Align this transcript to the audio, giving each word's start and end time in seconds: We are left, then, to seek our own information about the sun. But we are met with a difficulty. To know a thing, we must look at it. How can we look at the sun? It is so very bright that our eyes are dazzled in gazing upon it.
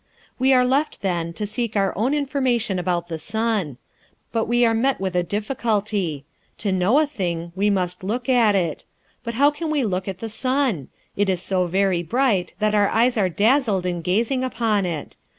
We 0.39 0.51
are 0.51 0.65
left, 0.65 1.03
then, 1.03 1.31
to 1.33 1.45
seek 1.45 1.75
our 1.75 1.95
own 1.95 2.15
information 2.15 2.79
about 2.79 3.07
the 3.07 3.19
sun. 3.19 3.77
But 4.31 4.45
we 4.45 4.65
are 4.65 4.73
met 4.73 4.99
with 4.99 5.15
a 5.15 5.21
difficulty. 5.21 6.25
To 6.57 6.71
know 6.71 6.97
a 6.97 7.05
thing, 7.05 7.51
we 7.55 7.69
must 7.69 8.03
look 8.03 8.27
at 8.27 8.55
it. 8.55 8.83
How 9.27 9.51
can 9.51 9.69
we 9.69 9.83
look 9.83 10.07
at 10.07 10.17
the 10.17 10.27
sun? 10.27 10.87
It 11.15 11.29
is 11.29 11.43
so 11.43 11.67
very 11.67 12.01
bright 12.01 12.55
that 12.57 12.73
our 12.73 12.89
eyes 12.89 13.15
are 13.15 13.29
dazzled 13.29 13.85
in 13.85 14.01
gazing 14.01 14.43
upon 14.43 14.87
it. 14.87 15.17